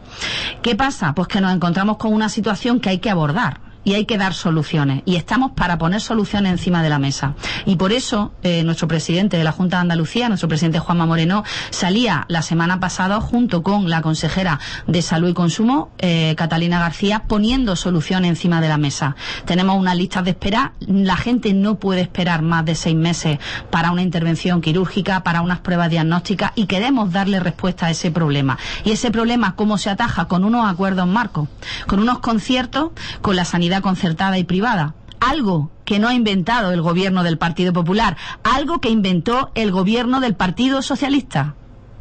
[0.61, 1.13] ¿Qué pasa?
[1.15, 4.33] Pues que nos encontramos con una situación que hay que abordar y hay que dar
[4.33, 5.03] soluciones.
[5.05, 7.35] Y estamos para poner soluciones encima de la mesa.
[7.65, 11.43] Y por eso eh, nuestro presidente de la Junta de Andalucía, nuestro presidente Juanma Moreno,
[11.69, 17.23] salía la semana pasada junto con la consejera de Salud y Consumo, eh, Catalina García,
[17.27, 19.15] poniendo soluciones encima de la mesa.
[19.45, 20.73] Tenemos una lista de espera.
[20.79, 25.59] La gente no puede esperar más de seis meses para una intervención quirúrgica, para unas
[25.59, 28.57] pruebas diagnósticas y queremos darle respuesta a ese problema.
[28.83, 30.25] Y ese problema, ¿cómo se ataja?
[30.27, 31.47] Con unos acuerdos marcos,
[31.85, 34.95] con unos conciertos, con la sanidad concertada y privada.
[35.19, 40.19] Algo que no ha inventado el gobierno del Partido Popular, algo que inventó el gobierno
[40.19, 41.55] del Partido Socialista.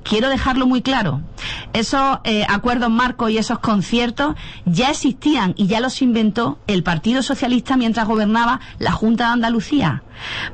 [0.04, 1.22] Quiero dejarlo muy claro.
[1.72, 7.22] Esos eh, acuerdos marcos y esos conciertos ya existían y ya los inventó el Partido
[7.22, 10.02] Socialista mientras gobernaba la Junta de Andalucía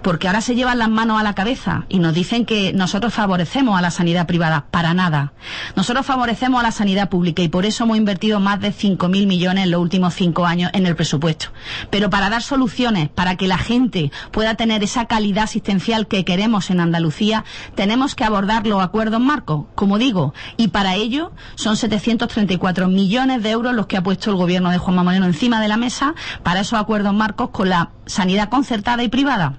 [0.02, 3.78] porque ahora se llevan las manos a la cabeza y nos dicen que nosotros favorecemos
[3.78, 4.66] a la sanidad privada.
[4.70, 5.32] Para nada.
[5.76, 9.64] Nosotros favorecemos a la sanidad pública y por eso hemos invertido más de 5.000 millones
[9.64, 11.46] en los últimos cinco años en el presupuesto.
[11.90, 16.70] Pero para dar soluciones, para que la gente pueda tener esa calidad asistencial que queremos
[16.70, 22.88] en Andalucía, tenemos que abordar los acuerdos marcos, como digo, y para ello son 734
[22.88, 25.76] millones de euros los que ha puesto el gobierno de Juanma Moreno encima de la
[25.76, 29.58] mesa para esos acuerdos marcos con la sanidad concertada y privada.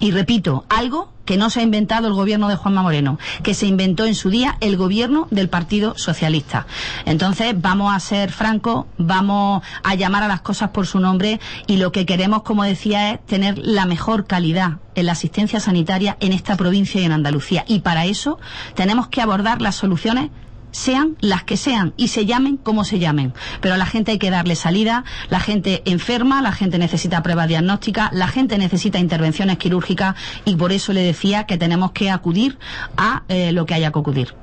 [0.00, 3.66] Y repito, algo que no se ha inventado el gobierno de Juanma Moreno, que se
[3.66, 6.66] inventó en su día el gobierno del Partido Socialista.
[7.04, 11.76] Entonces, vamos a ser francos, vamos a llamar a las cosas por su nombre y
[11.76, 16.32] lo que queremos, como decía, es tener la mejor calidad en la asistencia sanitaria en
[16.32, 17.64] esta provincia y en Andalucía.
[17.68, 18.40] Y para eso
[18.74, 20.30] tenemos que abordar las soluciones
[20.72, 23.32] sean las que sean y se llamen como se llamen.
[23.60, 27.48] Pero a la gente hay que darle salida, la gente enferma, la gente necesita pruebas
[27.48, 32.58] diagnósticas, la gente necesita intervenciones quirúrgicas y por eso le decía que tenemos que acudir
[32.96, 34.34] a eh, lo que haya que acudir.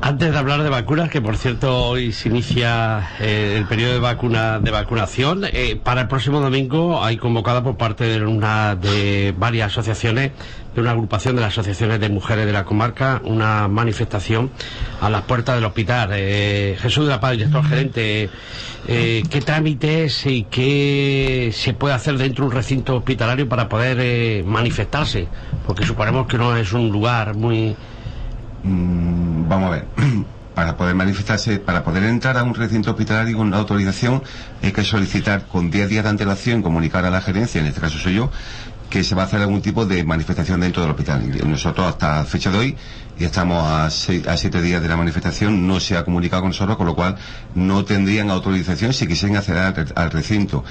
[0.00, 4.00] Antes de hablar de vacunas, que por cierto hoy se inicia eh, el periodo de
[4.00, 9.34] vacuna de vacunación, eh, para el próximo domingo hay convocada por parte de una de
[9.38, 10.32] varias asociaciones,
[10.74, 14.50] de una agrupación de las asociaciones de mujeres de la comarca, una manifestación
[15.00, 16.10] a las puertas del hospital.
[16.12, 18.30] Eh, Jesús de la Paz, director gerente,
[18.86, 25.28] ¿qué trámites y qué se puede hacer dentro de un recinto hospitalario para poder manifestarse?
[25.66, 27.76] Porque suponemos que no es un lugar muy
[28.64, 29.84] Mm, vamos a ver,
[30.54, 34.22] para poder manifestarse, para poder entrar a un recinto hospitalario con una autorización,
[34.62, 37.98] hay que solicitar con 10 días de antelación, comunicar a la gerencia, en este caso
[37.98, 38.30] soy yo,
[38.94, 41.28] que se va a hacer algún tipo de manifestación dentro del hospital.
[41.48, 42.76] Nosotros hasta fecha de hoy,
[43.18, 46.86] y estamos a, siete días de la manifestación, no se ha comunicado con nosotros, con
[46.86, 47.16] lo cual
[47.56, 50.62] no tendrían autorización si quisieran acceder al recinto.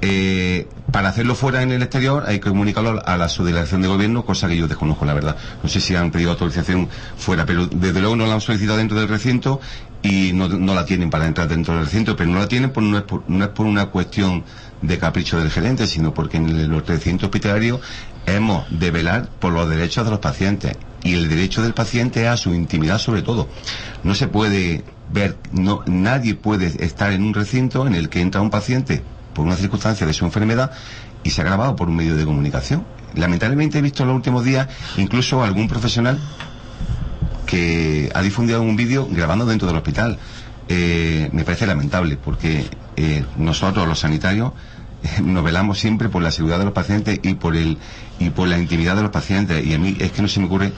[0.00, 4.24] Eh, para hacerlo fuera en el exterior hay que comunicarlo a la subdelegación de gobierno,
[4.24, 5.36] cosa que yo desconozco, la verdad.
[5.62, 8.98] No sé si han pedido autorización fuera, pero desde luego no la han solicitado dentro
[8.98, 9.60] del recinto
[10.00, 12.96] y no, la tienen para entrar dentro del recinto, pero no la tienen por, no,
[12.96, 14.44] es por, no es por una cuestión
[14.86, 17.80] de capricho del gerente, sino porque en los recintos hospitalarios
[18.26, 22.36] hemos de velar por los derechos de los pacientes y el derecho del paciente a
[22.36, 23.48] su intimidad sobre todo.
[24.02, 28.40] No se puede ver, no, nadie puede estar en un recinto en el que entra
[28.40, 29.02] un paciente
[29.34, 30.72] por una circunstancia de su enfermedad
[31.22, 32.84] y se ha grabado por un medio de comunicación.
[33.14, 36.18] Lamentablemente he visto en los últimos días incluso algún profesional
[37.46, 40.18] que ha difundido un vídeo grabando dentro del hospital.
[40.68, 44.52] Eh, me parece lamentable porque eh, nosotros los sanitarios
[45.22, 47.78] nos velamos siempre por la seguridad de los pacientes y por el
[48.18, 50.46] y por la intimidad de los pacientes y a mí es que no se me
[50.46, 50.72] ocurre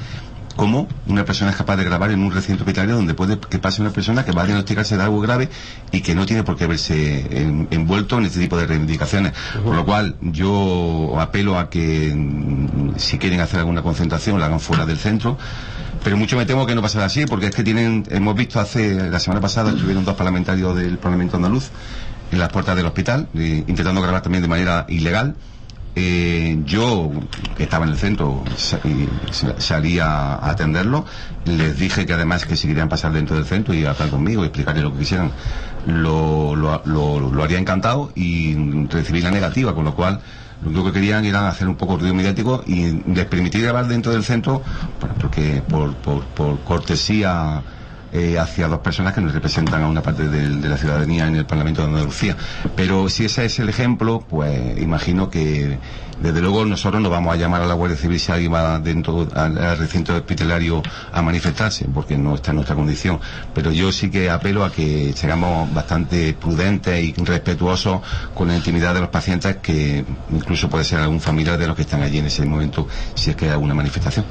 [0.58, 3.80] cómo una persona es capaz de grabar en un recinto hospitalario donde puede que pase
[3.80, 5.48] una persona que va a diagnosticarse de algo grave
[5.92, 7.26] y que no tiene por qué verse
[7.70, 9.34] envuelto en este tipo de reivindicaciones.
[9.64, 14.58] Por lo cual, yo apelo a que mm, si quieren hacer alguna concentración la hagan
[14.58, 15.38] fuera del centro.
[16.02, 18.94] Pero mucho me temo que no pasará así, porque es que tienen, hemos visto hace,
[19.10, 21.70] la semana pasada estuvieron dos parlamentarios del Parlamento andaluz
[22.30, 25.34] en las puertas del hospital, intentando grabar también de manera ilegal
[26.00, 27.10] Eh, yo,
[27.56, 28.44] que estaba en el centro,
[29.58, 31.04] salí a, atenderlo.
[31.44, 34.46] Les dije que además que si querían pasar dentro del centro y hablar conmigo y
[34.46, 35.32] explicarle lo que quisieran,
[35.86, 38.54] lo, lo, lo, haría encantado y
[38.86, 40.20] recibí la negativa, con lo cual
[40.62, 43.88] lo único que querían era hacer un poco de ruido mediático y les permitir grabar
[43.88, 44.62] dentro del centro,
[45.18, 47.62] porque por, por, por cortesía
[48.12, 51.46] eh, hacia dos personas que nos representan a una parte de, la ciudadanía en el
[51.46, 52.36] Parlamento de Andalucía.
[52.76, 55.78] Pero si ese es el ejemplo, pues imagino que
[56.20, 59.28] desde luego nosotros no vamos a llamar a la Guardia Civil si alguien va dentro
[59.34, 63.20] al, recinto hospitalario a manifestarse, porque no está en nuestra condición.
[63.54, 68.00] Pero yo sí que apelo a que seamos bastante prudentes y respetuosos
[68.34, 71.82] con la intimidad de los pacientes, que incluso puede ser algún familiar de los que
[71.82, 74.24] están allí en ese momento, si es que hay alguna manifestación.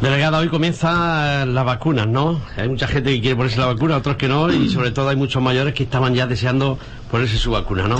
[0.00, 2.40] Delegada, hoy comienzan las vacunas, ¿no?
[2.56, 5.16] Hay mucha gente que quiere ponerse la vacuna, otros que no, y sobre todo hay
[5.16, 6.78] muchos mayores que estaban ya deseando
[7.14, 7.98] ponerse su vacuna, ¿no?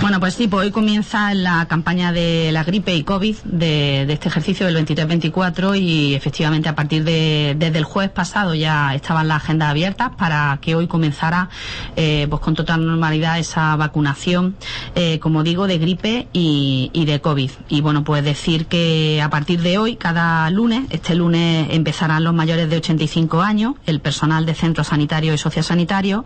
[0.00, 4.28] Bueno, pues sí, pues hoy comienza la campaña de la gripe y COVID de, este
[4.28, 9.42] ejercicio del 23-24 y efectivamente a partir de desde el jueves pasado ya estaban las
[9.42, 11.50] agendas abiertas para que hoy comenzara
[11.96, 14.56] eh, pues con total normalidad esa vacunación,
[14.94, 17.50] eh, como digo, de gripe y, de COVID.
[17.68, 22.32] Y bueno, pues decir que a partir de hoy, cada lunes, este lunes empezarán los
[22.32, 26.24] mayores de 85 años, el personal de centros sanitarios y sociosanitarios,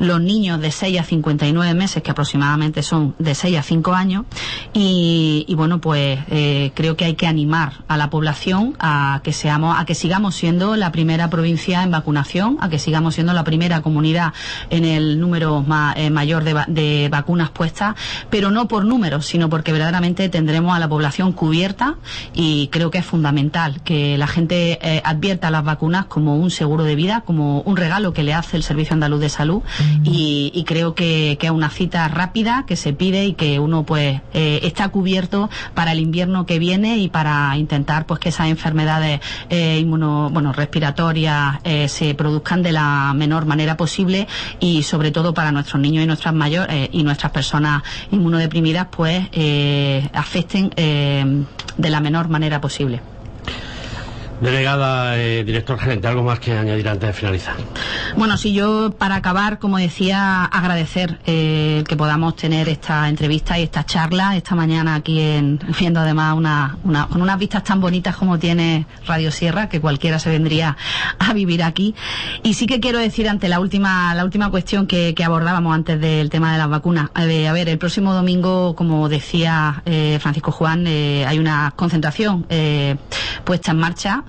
[0.00, 4.24] los niños de 6 a 59 meses, que aproximadamente son de 6 a 5 años,
[4.72, 9.78] y, bueno, pues eh, creo que hay que animar a la población a que seamos,
[9.78, 13.82] a que sigamos siendo la primera provincia en vacunación, a que sigamos siendo la primera
[13.82, 14.32] comunidad
[14.70, 15.64] en el número
[15.96, 17.94] eh, mayor de, vacunas puestas,
[18.30, 21.96] pero no por números, sino porque verdaderamente tendremos a la población cubierta
[22.34, 26.84] y creo que es fundamental que la gente eh, advierta las vacunas como un seguro
[26.84, 29.62] de vida, como un regalo que le hace el Servicio Andaluz de Salud
[30.04, 34.20] y, creo que, que es una cita rápida que se pide y que uno pues
[34.32, 39.20] eh, está cubierto para el invierno que viene y para intentar pues que esas enfermedades
[39.50, 44.26] eh, inmuno, bueno, respiratorias eh, se produzcan de la menor manera posible
[44.60, 49.28] y sobre todo para nuestros niños y nuestras mayores y nuestras personas inmunodeprimidas pues
[50.12, 53.15] afecten de la menor manera posible.
[54.40, 57.54] Delegada, eh, director gerente, ¿algo más que añadir antes de finalizar?
[58.16, 63.62] Bueno, si yo para acabar, como decía, agradecer eh, que podamos tener esta entrevista y
[63.62, 68.16] esta charla esta mañana aquí en, viendo además una, una, con unas vistas tan bonitas
[68.16, 70.76] como tiene Radio Sierra, que cualquiera se vendría
[71.18, 71.94] a vivir aquí.
[72.42, 75.98] Y sí que quiero decir ante la última, la última cuestión que, que abordábamos antes
[75.98, 77.08] del tema de las vacunas.
[77.14, 82.46] a ver, el próximo domingo, como decía eh, Francisco Juan, hay una concentración
[83.44, 84.25] puesta en marcha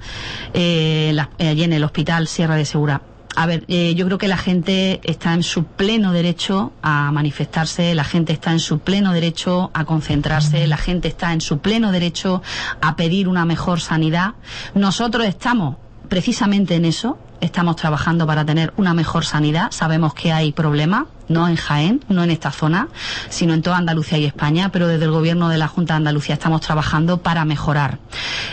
[0.54, 3.02] eh, allí en el hospital Sierra de Segura.
[3.36, 7.94] A ver, eh, yo creo que la gente está en su pleno derecho a manifestarse,
[7.94, 11.92] la gente está en su pleno derecho a concentrarse, la gente está en su pleno
[11.92, 12.42] derecho
[12.82, 14.34] a pedir una mejor sanidad.
[14.74, 15.76] Nosotros estamos
[16.10, 19.72] precisamente en eso, estamos trabajando para tener una mejor sanidad.
[19.72, 22.88] Sabemos que hay problemas, no en Jaén, no en esta zona,
[23.30, 26.36] sino en toda Andalucía y España, pero desde el Gobierno de la Junta de Andalucía
[26.36, 28.00] estamos trabajando para mejorar.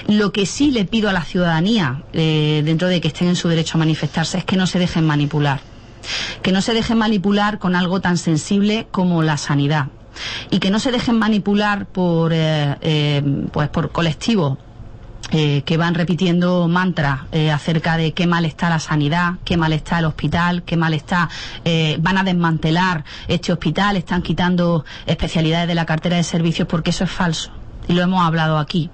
[0.08, 3.48] Lo que sí le pido a la ciudadanía, eh, dentro de que estén en su
[3.48, 5.60] derecho a manifestarse, es que no se dejen manipular.
[6.42, 9.88] Que no se dejen manipular con algo tan sensible como la sanidad
[10.50, 14.58] y que no se dejen manipular por, eh, eh, pues por colectivos
[15.30, 19.72] eh, que van repitiendo mantras eh, acerca de qué mal está la sanidad, qué mal
[19.72, 21.28] está el hospital, qué mal está,
[21.64, 26.90] eh, van a desmantelar este hospital, están quitando especialidades de la cartera de servicios porque
[26.90, 28.90] eso es falso y lo hemos hablado aquí.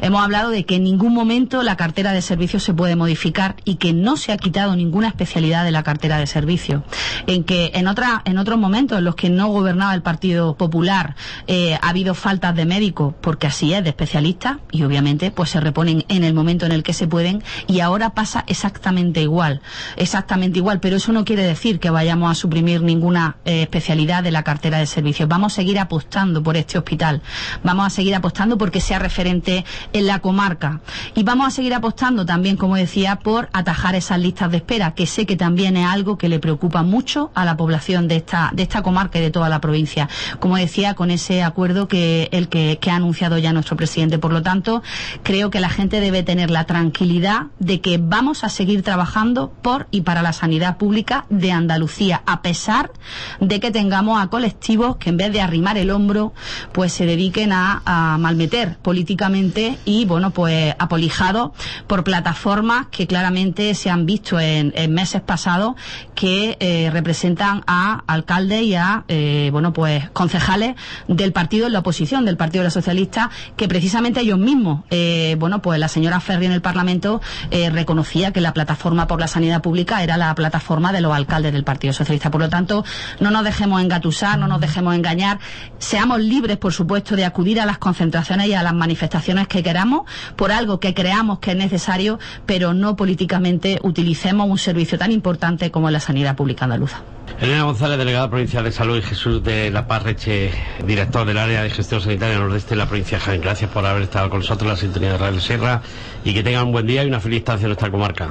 [0.00, 3.76] Hemos hablado de que en ningún momento la cartera de servicios se puede modificar y
[3.76, 6.82] que no se ha quitado ninguna especialidad de la cartera de servicios.
[7.26, 11.16] En que en, otra, en otros momentos en los que no gobernaba el Partido Popular
[11.46, 15.60] eh, ha habido faltas de médicos, porque así es, de especialistas, y obviamente pues se
[15.60, 19.62] reponen en el momento en el que se pueden, y ahora pasa exactamente igual.
[19.96, 24.30] Exactamente igual, pero eso no quiere decir que vayamos a suprimir ninguna eh, especialidad de
[24.30, 25.28] la cartera de servicios.
[25.28, 27.22] Vamos a seguir apostando por este hospital.
[27.62, 30.80] Vamos a seguir apostando porque sea referente en la comarca.
[31.14, 35.06] Y vamos a seguir apostando también, como decía, por atajar esas listas de espera, que
[35.06, 38.64] sé que también es algo que le preocupa mucho a la población de esta, de
[38.64, 40.08] esta comarca y de toda la provincia.
[40.40, 44.18] Como decía, con ese acuerdo que el que, ha anunciado ya nuestro presidente.
[44.18, 44.82] Por lo tanto,
[45.22, 49.86] creo que la gente debe tener la tranquilidad de que vamos a seguir trabajando por
[49.90, 52.92] y para la sanidad pública de Andalucía, a pesar
[53.40, 56.34] de que tengamos a colectivos que en vez de arrimar el hombro,
[56.72, 61.52] pues se dediquen a, a malmeter políticamente y, bueno, pues apolijado
[61.86, 65.74] por plataformas que claramente se han visto en, meses pasados
[66.14, 70.74] que eh, representan a alcaldes y a, eh, bueno, pues concejales
[71.06, 75.36] del partido en la oposición, del Partido de los Socialistas, que precisamente ellos mismos, eh,
[75.38, 77.20] bueno, pues la señora Ferri en el Parlamento
[77.50, 81.64] reconocía que la plataforma por la sanidad pública era la plataforma de los alcaldes del
[81.64, 82.30] Partido Socialista.
[82.30, 82.84] Por lo tanto,
[83.20, 85.38] no nos dejemos engatusar, no nos dejemos engañar,
[85.78, 88.13] seamos libres, por supuesto, de acudir a las concentraciones
[88.46, 90.02] y a las manifestaciones que queramos
[90.36, 95.70] por algo que creamos que es necesario, pero no políticamente utilicemos un servicio tan importante
[95.70, 97.02] como la sanidad pública andaluza.
[97.40, 100.52] Elena González, delegada provincial de Salud, y Jesús de la Parreche,
[100.86, 103.40] director del área de gestión sanitaria nordeste de la provincia de Jaén.
[103.40, 105.82] Gracias por haber estado con nosotros en la sintonía de Radio Sierra
[106.24, 108.28] y que tengan un buen día y una feliz estancia en nuestra comarca.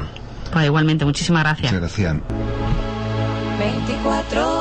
[0.54, 1.74] Pues igualmente, muchísimas gracias.
[1.74, 2.16] Muchas gracias.
[3.60, 4.53] 24